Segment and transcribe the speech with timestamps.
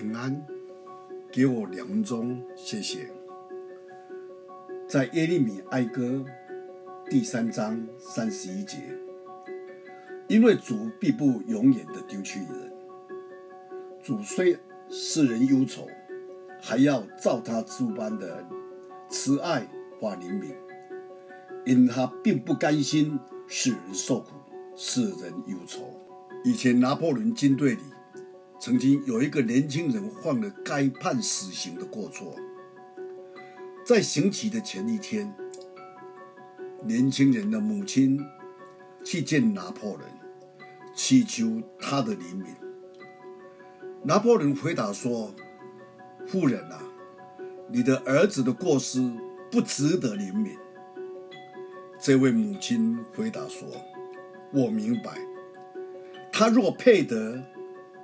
[0.00, 0.42] 平安，
[1.30, 3.06] 给我两分钟，谢谢。
[4.88, 6.24] 在耶利米哀歌
[7.10, 8.78] 第三章三十一节，
[10.26, 12.72] 因为主必不永远的丢弃人，
[14.02, 14.58] 主虽
[14.88, 15.86] 使人忧愁，
[16.62, 18.42] 还要照他诸般的
[19.10, 19.68] 慈爱
[20.00, 20.54] 和怜悯，
[21.66, 24.30] 因他并不甘心使人受苦，
[24.74, 25.82] 使人忧愁。
[26.42, 27.82] 以前拿破仑军队里。
[28.60, 32.36] 曾经有一个年轻人犯了该判死刑的过错，
[33.86, 35.34] 在刑期的前一天，
[36.84, 38.20] 年轻人的母亲
[39.02, 40.06] 去见拿破仑，
[40.94, 42.48] 祈求他的怜悯。
[44.02, 45.34] 拿破仑回答说
[46.28, 46.82] ：“夫人啊，
[47.72, 49.10] 你的儿子的过失
[49.50, 50.54] 不值得怜悯。”
[51.98, 53.66] 这位母亲回答说
[54.52, 55.18] ：“我明白，
[56.30, 57.42] 他若配得。”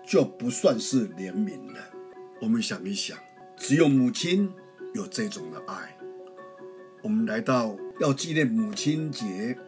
[0.06, 1.80] 就不算是怜悯了。
[2.40, 3.18] 我们想一想，
[3.56, 4.48] 只有母亲
[4.94, 5.96] 有这种的爱。
[7.02, 9.58] 我们来到要纪念母亲节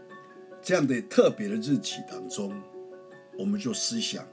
[0.62, 2.54] 这样的特别的日期当中，
[3.36, 4.24] 我们就思想，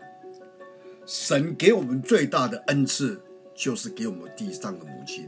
[1.08, 3.20] 神给我们最大的恩赐，
[3.56, 5.28] 就是给我们地上的母亲，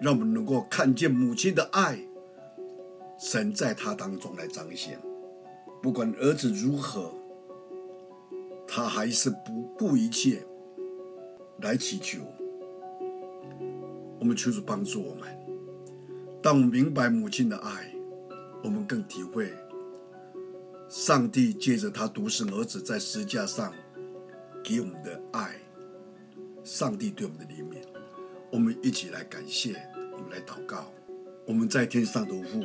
[0.00, 1.98] 让我们能够看见母亲的爱，
[3.18, 5.00] 神在她当中来彰显。
[5.82, 7.12] 不管儿子如何。
[8.76, 10.44] 他还是不顾一切
[11.62, 12.20] 来祈求，
[14.18, 15.22] 我们求主帮助我们。
[16.42, 17.90] 当我们明白母亲的爱，
[18.62, 19.50] 我们更体会
[20.90, 23.72] 上帝借着他独生儿子在十架上
[24.62, 25.56] 给我们的爱，
[26.62, 27.78] 上帝对我们的怜悯。
[28.52, 29.74] 我们一起来感谢，
[30.12, 30.92] 我们来祷告。
[31.46, 32.62] 我们在天上的父，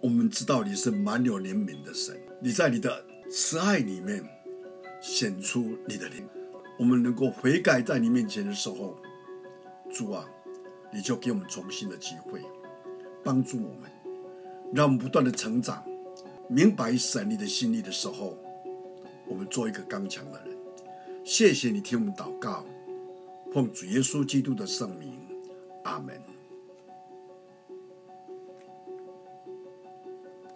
[0.00, 4.24] 我们知道你是满有怜悯的神，你在你的慈爱里面。
[5.08, 6.28] 显出你的灵，
[6.76, 8.98] 我们能够悔改在你面前的时候，
[9.88, 10.28] 主啊，
[10.92, 12.42] 你就给我们重新的机会，
[13.22, 13.88] 帮助我们，
[14.74, 15.80] 让我们不断的成长，
[16.48, 18.36] 明白神你的心意的时候，
[19.28, 20.56] 我们做一个刚强的人。
[21.24, 22.66] 谢谢你听我们祷告，
[23.52, 25.16] 奉主耶稣基督的圣名，
[25.84, 26.20] 阿门。